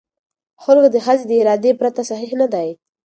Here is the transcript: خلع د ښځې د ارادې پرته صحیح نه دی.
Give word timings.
خلع 0.63 0.85
د 0.93 0.97
ښځې 1.05 1.25
د 1.27 1.31
ارادې 1.41 1.71
پرته 1.79 2.01
صحیح 2.11 2.31
نه 2.41 2.47
دی. 2.53 2.69